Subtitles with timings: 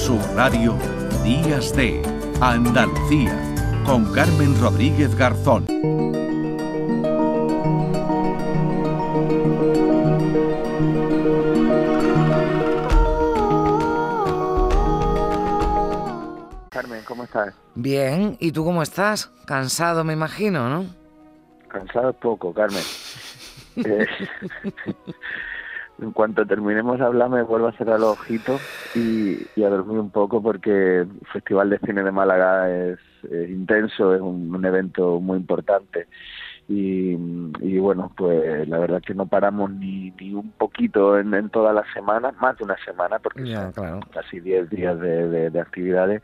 [0.00, 0.78] Sur Radio,
[1.22, 2.00] Días de
[2.40, 3.38] Andalucía,
[3.84, 5.66] con Carmen Rodríguez Garzón.
[16.70, 17.54] Carmen, ¿cómo estás?
[17.74, 19.30] Bien, ¿y tú cómo estás?
[19.44, 20.86] Cansado, me imagino, ¿no?
[21.68, 22.82] Cansado poco, Carmen.
[23.76, 24.04] Eh,
[26.00, 28.60] en cuanto terminemos de hablar me vuelvo a cerrar los ojitos
[28.94, 32.98] y, a dormir un poco porque el Festival de Cine de Málaga es,
[33.48, 36.06] intenso, es un, evento muy importante.
[36.68, 37.16] Y,
[37.78, 41.82] bueno, pues la verdad que no paramos ni, ni un poquito en, en toda la
[41.92, 46.22] semana, más de una semana porque son casi 10 días de, de, actividades.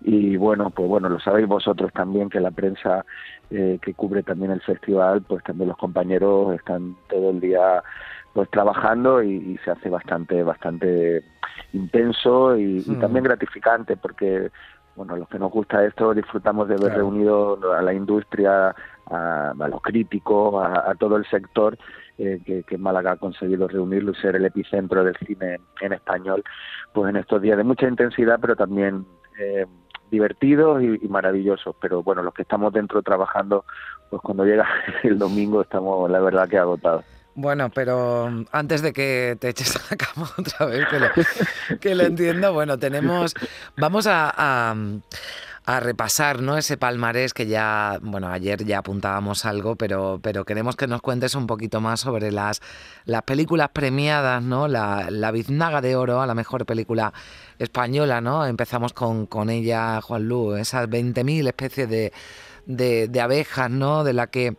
[0.00, 3.04] Y bueno, pues bueno, lo sabéis vosotros también que la prensa
[3.50, 7.82] eh, que cubre también el festival, pues también los compañeros están todo el día
[8.32, 11.22] pues trabajando y, se hace bastante bastante
[11.72, 13.00] intenso y, mm.
[13.00, 14.50] también gratificante porque
[14.96, 18.74] bueno los que nos gusta esto disfrutamos de ver reunido a la industria
[19.10, 21.76] a, los críticos a, todo el sector
[22.18, 26.42] eh, que, Málaga ha conseguido reunirlo y ser el epicentro del cine en español
[26.92, 29.06] pues en estos días de mucha intensidad pero también
[29.38, 29.66] eh,
[30.12, 33.64] divertidos y, maravillosos, pero bueno, los que estamos dentro trabajando,
[34.10, 34.68] pues cuando llega
[35.02, 37.06] el domingo estamos, la verdad, que agotados.
[37.34, 41.08] Bueno, pero antes de que te eches a la cama otra vez, que lo,
[41.80, 43.34] que lo entiendo, bueno, tenemos,
[43.76, 44.74] vamos a
[45.64, 46.58] a repasar ¿no?
[46.58, 51.34] ese palmarés que ya, bueno, ayer ya apuntábamos algo, pero, pero queremos que nos cuentes
[51.34, 52.60] un poquito más sobre las,
[53.04, 54.66] las películas premiadas, ¿no?
[54.66, 57.12] La, la Biznaga de Oro a la mejor película
[57.58, 58.44] española, ¿no?
[58.44, 62.12] Empezamos con, con ella, Juan Lu, esas 20.000 especies de,
[62.66, 64.04] de, de abejas, ¿no?
[64.04, 64.56] De la que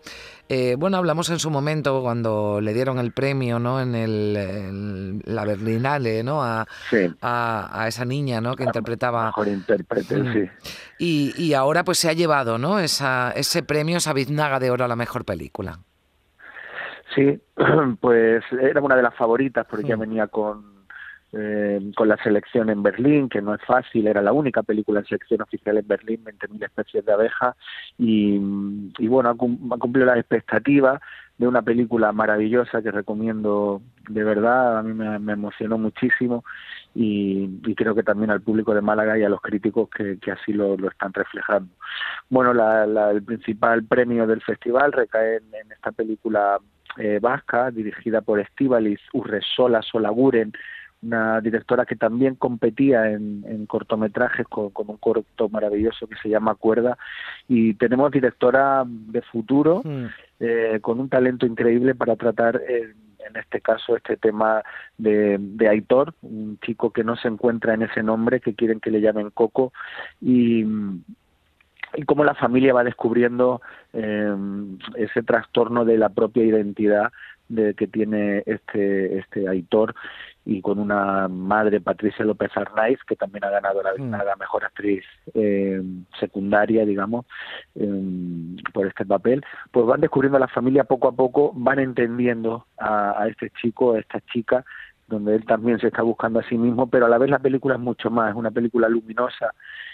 [0.50, 3.82] eh, bueno, hablamos en su momento cuando le dieron el premio, ¿no?
[3.82, 6.44] En el, la Berlinale, ¿no?
[6.44, 6.68] A,
[7.22, 8.56] a, esa niña, ¿no?
[8.56, 9.28] Que interpretaba.
[9.28, 10.34] Mejor intérprete, mm.
[10.34, 10.50] sí.
[11.00, 12.80] Y, y, ahora, pues se ha llevado, ¿no?
[12.80, 15.80] Esa, ese premio, esa biznaga de oro a la mejor película.
[17.16, 17.39] Sí,
[18.02, 20.00] pues era una de las favoritas porque ya mm.
[20.00, 20.73] venía con
[21.33, 25.05] eh, con la selección en Berlín, que no es fácil, era la única película en
[25.08, 27.55] selección oficial en Berlín, 20.000 especies de abejas,
[27.98, 28.36] y,
[28.99, 31.02] y bueno, ha, cumplido las expectativas
[31.38, 36.44] de una película maravillosa que recomiendo de verdad, a mí me, emocionó muchísimo
[36.94, 40.76] y, creo que también al público de Málaga y a los críticos que, así lo,
[40.76, 41.73] están reflejando.
[42.30, 46.60] Bueno, la, el principal premio del festival recae en, esta película
[46.98, 50.54] eh, vasca dirigida por Estivalis Urresola Solaguren,
[51.03, 56.97] una directora que también competía en, cortometrajes con, un corto maravilloso que se llama Cuerda.
[57.47, 59.83] Y tenemos directora de futuro
[60.39, 62.61] eh, con un talento increíble para tratar
[63.25, 64.64] en este caso este tema
[64.97, 69.02] de, Aitor, un chico que no se encuentra en ese nombre, que quieren que le
[69.02, 69.73] llamen Coco.
[70.21, 70.65] Y
[71.95, 73.61] y cómo la familia va descubriendo
[73.93, 74.35] eh,
[74.95, 77.11] ese trastorno de la propia identidad
[77.49, 79.93] de que tiene este este Aitor
[80.45, 84.11] y con una madre Patricia López Arnaiz que también ha ganado la, mm.
[84.11, 85.81] la mejor actriz eh,
[86.20, 87.26] secundaria digamos
[87.76, 92.65] eh, por este papel pues van descubriendo a la familia poco a poco van entendiendo
[92.77, 94.65] a, a este chico a esta chica
[95.08, 97.76] donde él también se está buscando a sí mismo pero a la vez la película
[97.76, 99.53] es mucho más es una película luminosa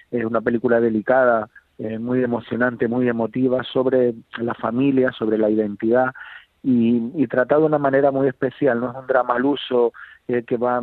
[0.09, 6.11] es una película delicada eh, muy emocionante muy emotiva sobre la familia sobre la identidad
[6.63, 9.93] y, y tratado de una manera muy especial no es un drama al uso
[10.45, 10.81] que va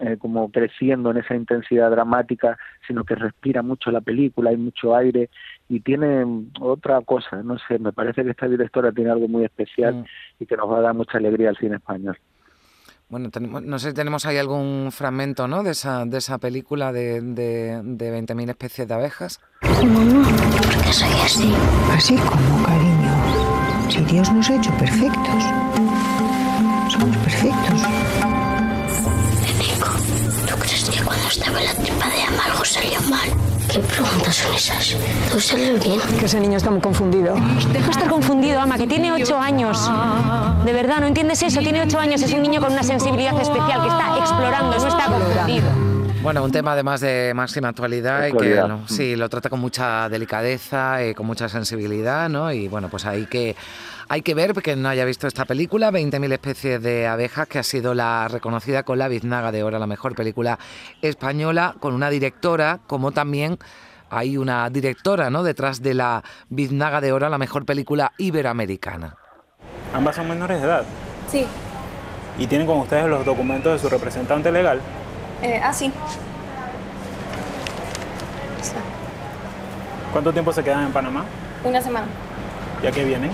[0.00, 4.96] eh, como creciendo en esa intensidad dramática, sino que respira mucho la película, hay mucho
[4.96, 5.28] aire
[5.68, 6.24] y tiene
[6.60, 10.04] otra cosa, no sé, me parece que esta directora tiene algo muy especial mm.
[10.40, 12.18] y que nos va a dar mucha alegría al cine español.
[13.08, 15.62] Bueno, tenemos, no sé si tenemos ahí algún fragmento ¿no?
[15.62, 19.40] de, esa, de esa película de, de, de 20.000 especies de abejas.
[19.62, 21.54] No, ¿por qué soy así?
[21.92, 23.05] Así como, cariño.
[24.02, 25.42] Dios nos ha hecho perfectos.
[26.88, 27.80] Somos perfectos.
[31.04, 33.28] cuando estaba en la tripa de ama algo salió mal.
[33.70, 34.96] ¿Qué preguntas son esas?
[35.30, 36.00] ¿Todo salió bien?
[36.18, 37.34] Que ese niño está muy confundido.
[37.72, 39.90] Deja de estar confundido, ama, que tiene ocho años.
[40.64, 41.60] De verdad, ¿no entiendes eso?
[41.60, 45.06] Tiene ocho años, es un niño con una sensibilidad especial que está explorando, no está
[45.06, 45.85] confundido.
[46.26, 51.06] Bueno, un tema además de máxima actualidad y que sí, lo trata con mucha delicadeza,
[51.06, 52.50] y con mucha sensibilidad, ¿no?
[52.50, 53.54] Y bueno, pues hay que
[54.08, 57.62] hay que ver, porque no haya visto esta película, 20.000 especies de abejas, que ha
[57.62, 60.58] sido la reconocida con la Biznaga de Oro, la mejor película
[61.00, 63.56] española, con una directora, como también
[64.10, 65.44] hay una directora ¿no?
[65.44, 69.14] detrás de la Biznaga de Oro, la mejor película iberoamericana.
[69.94, 70.84] ¿Ambas son menores de edad?
[71.30, 71.46] Sí.
[72.36, 74.80] ¿Y tienen con ustedes los documentos de su representante legal?
[75.42, 75.92] Eh, ah, sí.
[80.12, 81.24] ¿Cuánto tiempo se quedan en Panamá?
[81.62, 82.06] Una semana.
[82.82, 83.30] ¿Y a qué vienen?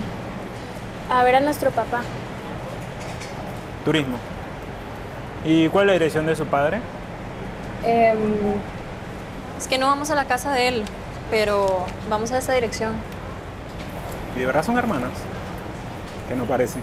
[1.08, 2.02] A ver a nuestro papá.
[3.84, 4.16] Turismo.
[5.44, 6.81] ¿Y cuál es la dirección de su padre?
[7.84, 8.19] Em,
[9.58, 10.84] es que no vamos a la casa de él,
[11.31, 12.94] pero vamos a esa dirección.
[14.37, 15.10] ¿Y de verdad son hermanas?
[16.28, 16.82] Que no parecen.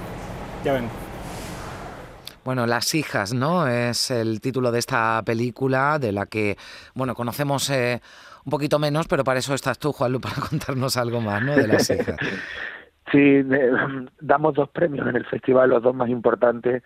[0.63, 0.89] Ya ven.
[2.50, 3.68] Bueno, Las hijas, ¿no?
[3.68, 6.57] Es el título de esta película de la que,
[6.96, 8.01] bueno, conocemos eh,
[8.44, 11.56] un poquito menos, pero para eso estás tú, Juanlu, para contarnos algo más, ¿no?
[11.56, 12.18] De Las hijas.
[13.12, 13.44] Sí,
[14.19, 16.81] damos dos premios en el festival, los dos más importantes.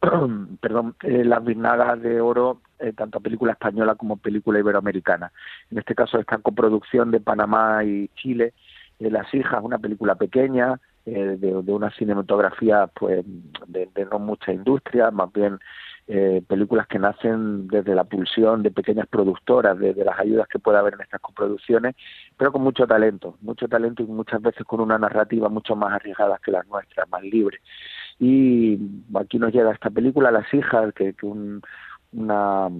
[0.60, 5.30] Perdón, eh, las Vinagas de Oro, eh, tanto película española como película iberoamericana.
[5.70, 8.52] En este caso, esta coproducción de Panamá y Chile.
[8.98, 13.24] Las hijas, una película pequeña, eh, de, una cinematografía pues
[13.66, 15.58] de, no mucha industria, más bien
[16.06, 20.78] eh, películas que nacen desde la pulsión de pequeñas productoras, de, las ayudas que puede
[20.78, 21.94] haber en estas coproducciones,
[22.38, 26.40] pero con mucho talento, mucho talento y muchas veces con una narrativa mucho más arriesgada
[26.42, 27.58] que las nuestras, más libre.
[28.18, 28.78] Y
[29.14, 31.26] aquí nos llega esta película, Las hijas, que, que
[32.12, 32.70] una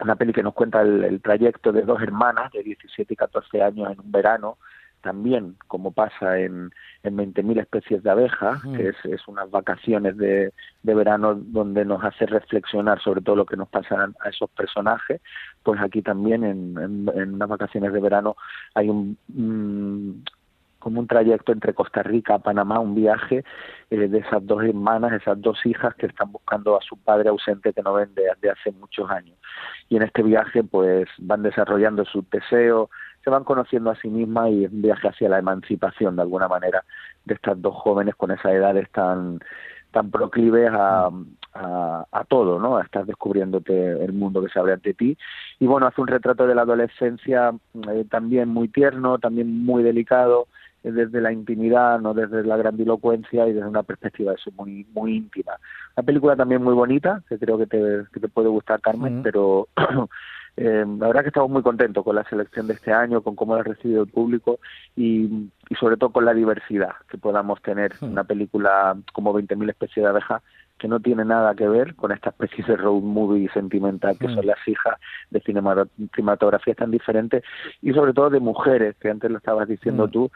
[0.00, 3.62] una peli que nos cuenta el, el, trayecto de dos hermanas de 17 y 14
[3.62, 4.58] años en un verano
[5.06, 6.72] también, como pasa en,
[7.04, 12.02] en 20.000 especies de abejas, que es, es, unas vacaciones de, de, verano donde nos
[12.02, 15.20] hace reflexionar sobre todo lo que nos pasa a esos personajes,
[15.62, 18.34] pues aquí también en, en, unas vacaciones de verano
[18.74, 19.16] hay un,
[20.80, 23.44] como un trayecto entre Costa Rica a Panamá, un viaje
[23.90, 27.72] eh, de esas dos hermanas, esas dos hijas que están buscando a su padre ausente
[27.72, 29.38] que no ven desde hace muchos años.
[29.88, 32.90] Y en este viaje pues van desarrollando sus deseos,
[33.26, 36.84] se van conociendo a sí mismas y un viaje hacia la emancipación de alguna manera
[37.24, 39.40] de estas dos jóvenes con esas edades tan
[39.90, 41.10] tan proclives a,
[41.54, 42.76] a, todo, ¿no?
[42.76, 45.16] A estar descubriéndote el mundo que se abre ante ti.
[45.58, 47.52] Y bueno, hace un retrato de la adolescencia
[47.90, 50.46] eh, también muy tierno, también muy delicado,
[50.84, 55.16] eh, desde la intimidad, no desde la grandilocuencia y desde una perspectiva eso muy muy
[55.16, 55.54] íntima.
[55.96, 59.66] Una película también muy bonita, que creo que te, que te puede gustar, Carmen, pero
[60.56, 63.54] Eh, la verdad que estamos muy contentos con la selección de este año, con cómo
[63.54, 64.58] la ha recibido el público
[64.96, 67.92] y, y sobre todo con la diversidad que podamos tener.
[68.00, 70.42] Una película como 20.000 especies de abejas
[70.78, 74.34] que no tiene nada que ver con esta especie de road movie sentimental que hmm.
[74.34, 74.98] son las hijas
[75.30, 77.42] de cinematografías tan diferentes
[77.80, 80.10] y sobre todo de mujeres, que antes lo estabas diciendo hmm.
[80.10, 80.30] tú,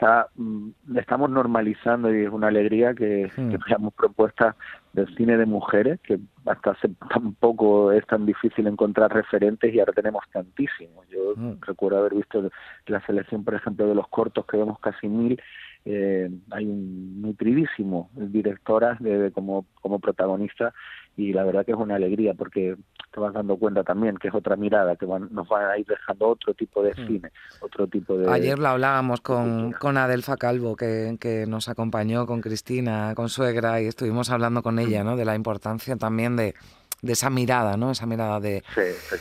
[0.00, 4.56] está, mm, estamos normalizando y es una alegría que, que veamos propuestas
[4.94, 9.78] del cine de mujeres, que hasta hace tan poco es tan difícil encontrar referentes y
[9.78, 11.06] ahora tenemos tantísimos.
[11.08, 12.50] Yo recuerdo haber visto
[12.86, 15.40] la selección, por ejemplo, de los cortos, que vemos casi mil,
[15.84, 20.72] eh, hay un nutridísimo directoras de, como, como protagonista
[21.16, 22.76] y la verdad que es una alegría porque
[23.12, 25.86] te vas dando cuenta también que es otra mirada, que van, nos van a ir
[25.86, 27.06] dejando otro tipo de mm.
[27.06, 28.30] cine, otro tipo de...
[28.30, 33.80] Ayer lo hablábamos con, con Adelfa Calvo, que, que nos acompañó con Cristina, con suegra,
[33.80, 35.16] y estuvimos hablando con ella, ¿no?
[35.16, 36.54] De la importancia también de,
[37.02, 37.90] de esa mirada, ¿no?
[37.90, 38.62] Esa mirada de,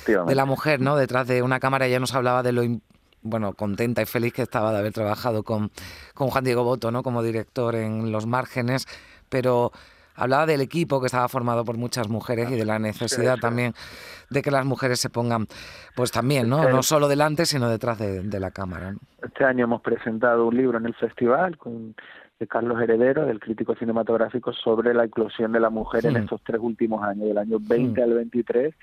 [0.06, 0.96] de la mujer, ¿no?
[0.96, 2.62] Detrás de una cámara ella nos hablaba de lo
[3.22, 5.72] bueno, contenta y feliz que estaba de haber trabajado con,
[6.14, 7.04] con Juan Diego Boto, ¿no?
[7.04, 8.88] Como director en Los Márgenes,
[9.30, 9.72] pero
[10.20, 13.74] hablaba del equipo que estaba formado por muchas mujeres y de la necesidad también
[14.30, 15.48] de que las mujeres se pongan,
[15.96, 16.70] pues también, ¿no?
[16.70, 18.94] No solo delante, sino detrás de, la cámara.
[19.22, 21.96] Este año hemos presentado un libro en el festival con
[22.40, 26.62] de Carlos Heredero, del crítico cinematográfico, sobre la inclusión de la mujer en estos tres
[26.62, 28.74] últimos años, del año 20 al 23.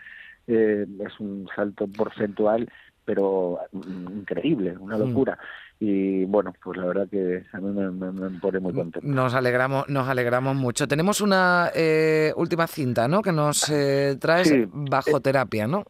[0.49, 2.69] Eh, es un salto porcentual
[3.07, 5.39] pero increíble, una locura.
[5.79, 9.07] Y bueno, pues la verdad que a mí me, pone muy contento.
[9.07, 10.89] Nos alegramos, nos alegramos mucho.
[10.89, 13.23] Tenemos una eh, última cinta, ¿no?
[13.23, 15.85] Que nos eh, trae bajo terapia, ¿no?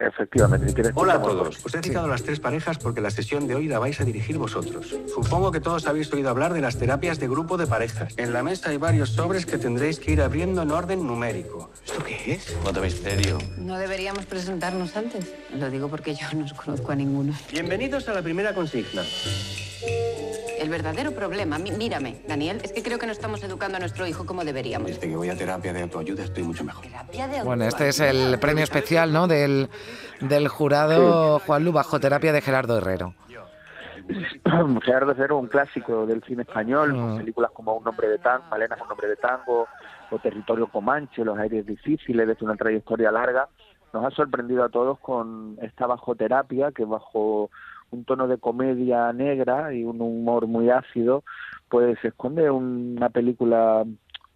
[0.00, 0.92] Efectivamente.
[0.94, 1.64] Hola a todos.
[1.64, 4.38] Os he citado las tres parejas porque la sesión de hoy la vais a dirigir
[4.38, 4.96] vosotros.
[5.12, 8.14] Supongo que todos habéis oído hablar de las terapias de grupo de parejas.
[8.16, 11.72] En la mesa hay varios sobres que tendréis que ir abriendo en orden numérico.
[11.84, 12.56] ¿Esto qué es?
[12.62, 13.38] ¿Cuánto misterio?
[13.56, 15.32] No deberíamos presentarnos antes.
[15.56, 17.32] Lo digo porque yo no os conozco a ninguno.
[17.50, 19.02] Bienvenidos a la primera consigna.
[20.58, 24.26] El verdadero problema, mírame, Daniel, es que creo que no estamos educando a nuestro hijo
[24.26, 24.88] como deberíamos.
[24.88, 26.84] Desde que voy a terapia de autoayuda estoy mucho mejor.
[27.44, 29.26] Bueno, este es el premio especial, ¿no?
[29.26, 29.70] Del,
[30.20, 33.14] del jurado Juan Lu bajo terapia de Gerardo Herrero.
[34.82, 37.18] Gerardo Herrero, un clásico del cine español, con mm.
[37.18, 39.66] películas como Un hombre de tango, Malena un hombre de tango,
[40.10, 43.48] o Territorio Comanche, Los aires difíciles, desde una trayectoria larga,
[43.92, 47.50] nos ha sorprendido a todos con esta bajo terapia que bajo
[47.90, 51.24] un tono de comedia negra y un humor muy ácido,
[51.68, 53.84] pues esconde una película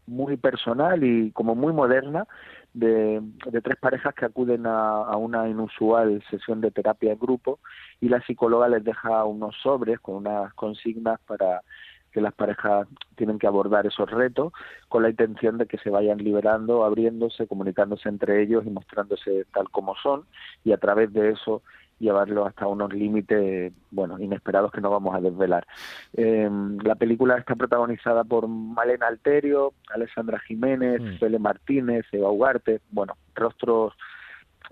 [0.06, 2.26] muy personal y como muy moderna,
[2.74, 3.22] de,
[3.62, 7.60] tres parejas que acuden a, una inusual sesión de terapia en grupo
[8.00, 11.62] y la psicóloga les deja unos sobres con unas consignas para
[12.10, 12.86] que las parejas
[13.16, 14.52] tienen que abordar esos retos
[14.88, 19.70] con la intención de que se vayan liberando, abriéndose, comunicándose entre ellos y mostrándose tal
[19.70, 20.24] como son
[20.62, 21.62] y a través de eso
[22.02, 25.66] llevarlo hasta unos límites, bueno, inesperados que no vamos a desvelar.
[26.14, 31.18] Em, la película está protagonizada por Malena Alterio, Alessandra Jiménez, mm.
[31.18, 33.94] Fele Martínez, Eva Ugarte, bueno, rostros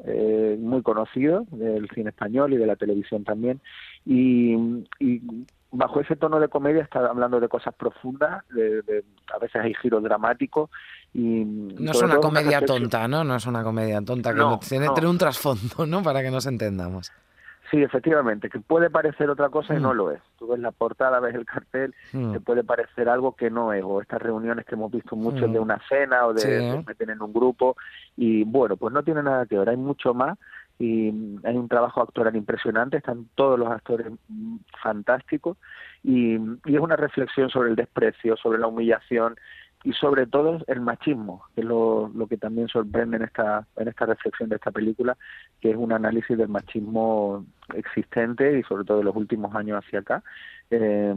[0.04, 3.60] eh, muy conocidos del cine español y de la televisión también,
[4.04, 4.56] y,
[5.72, 10.02] bajo ese tono de comedia está hablando de cosas profundas, de, a veces hay giros
[10.02, 10.68] dramáticos
[11.12, 13.24] y no es una comedia tonta, ¿no?
[13.24, 16.02] No es una comedia tonta que tiene, un trasfondo, ¿no?
[16.02, 17.10] Para que nos entendamos.
[17.70, 19.96] Sí, efectivamente, que puede parecer otra cosa y no mm.
[19.96, 20.20] lo es.
[20.38, 22.32] Tú ves la portada, ves el cartel, mm.
[22.32, 25.58] te puede parecer algo que no es, o estas reuniones que hemos visto mucho de
[25.58, 25.62] mm.
[25.62, 27.76] una cena o de, meter en un grupo,
[28.16, 30.36] y bueno, pues no tiene nada que ver, hay mucho más
[30.80, 31.08] y
[31.44, 34.06] hay un trabajo actoral impresionante, están todos los actores
[34.82, 35.58] fantásticos
[36.02, 39.36] y, y es una reflexión sobre el desprecio, sobre la humillación
[39.82, 43.88] y sobre todo el machismo, que es lo, lo, que también sorprende en esta, en
[43.88, 45.16] esta reflexión de esta película,
[45.60, 50.00] que es un análisis del machismo existente y sobre todo de los últimos años hacia
[50.00, 50.22] acá,
[50.70, 51.14] eh,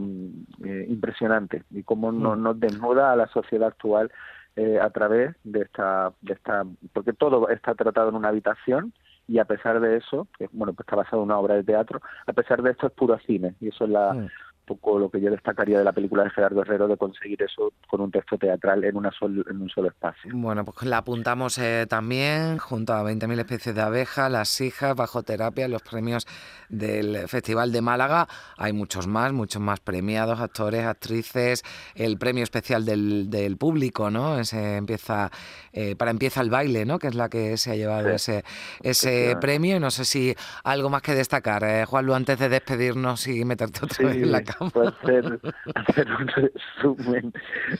[0.64, 2.42] eh, impresionante, y cómo nos, mm.
[2.42, 4.10] nos desnuda a la sociedad actual
[4.56, 8.94] eh, a través de esta, de esta, porque todo está tratado en una habitación,
[9.26, 12.00] y a pesar de eso, que bueno, pues está basado en una obra de teatro,
[12.26, 14.28] a pesar de esto es puro cine y eso es la, mm
[14.64, 18.00] poco lo que yo destacaría de la película de Gerardo Herrero de conseguir eso con
[18.00, 20.30] un texto teatral en, una en un solo espacio.
[20.34, 25.22] Bueno, pues la apuntamos eh, también junto a 20.000 especies de abejas, Las hijas, Bajo
[25.22, 26.26] terapia, los premios
[26.68, 28.28] del Festival de Málaga.
[28.56, 31.62] Hay muchos más, muchos más premiados, actores, actrices,
[31.94, 34.38] el premio especial del, del público, ¿no?
[34.38, 35.30] Ese empieza,
[35.72, 36.98] eh, para empieza el baile, ¿no?
[36.98, 38.44] Que es la que se ha llevado ese,
[38.82, 39.76] ese premio.
[39.76, 43.84] Y no sé si algo más que destacar, eh, Juanlu, antes de despedirnos y meterte
[43.84, 45.40] otra vez en la hacer,
[45.74, 47.32] hacer un resumen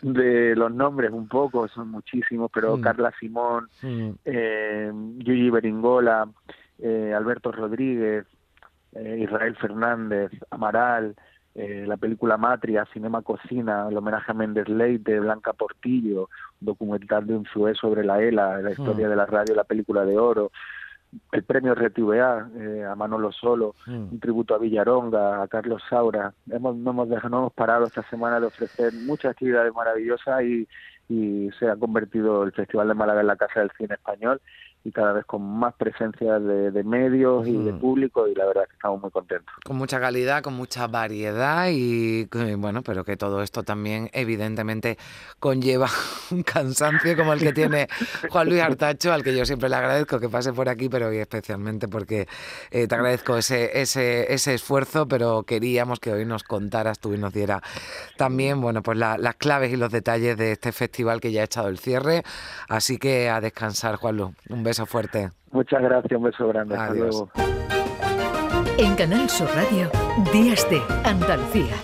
[0.03, 2.81] de los nombres un poco, son muchísimos, pero mm.
[2.81, 4.11] Carla Simón, mm.
[4.25, 6.29] eh, Gigi Beringola,
[6.79, 8.27] eh, Alberto Rodríguez,
[8.95, 11.15] eh, Israel Fernández, Amaral,
[11.55, 16.29] eh, la película Matria, Cinema Cocina, el homenaje a Méndez Leite, Blanca Portillo,
[16.59, 19.11] documental de un sobre la ELA, la historia mm.
[19.11, 20.51] de la radio, la película de oro,
[21.33, 24.13] el premio RTVA eh, a Manolo Solo, mm.
[24.13, 26.33] un tributo a Villaronga, a Carlos Saura.
[26.51, 30.69] Hemos, no, hemos dejado, no hemos parado esta semana de ofrecer muchas actividades maravillosas y,
[31.09, 34.41] y se ha convertido el Festival de Málaga en la Casa del Cine Español
[34.85, 38.69] y cada vez con más presencia de, medios y de público y la verdad es
[38.69, 39.55] que estamos muy contentos.
[39.65, 44.99] Con mucha calidad, con mucha variedad y bueno, pero que todo esto también evidentemente
[45.41, 45.89] conlleva
[46.31, 47.89] un cansancio como el que tiene
[48.29, 51.17] Juan Luis Artacho, al que yo siempre le agradezco que pase por aquí, pero hoy
[51.17, 52.29] especialmente porque
[52.71, 57.19] eh, te agradezco ese, ese, ese esfuerzo, pero queríamos que hoy nos contaras tú y
[57.19, 57.63] nos diera
[58.19, 61.69] también, bueno, pues las claves y los detalles de este festival que ya ha echado
[61.69, 62.23] el cierre.
[62.69, 64.35] Así que a descansar, Juan Luis.
[64.49, 65.31] Un beso beso fuerte.
[65.53, 66.77] Muchas gracias, un beso grande.
[66.77, 67.31] Hasta luego.
[68.77, 69.89] En Canal Sur Radio,
[70.33, 71.77] Días de Andalucía.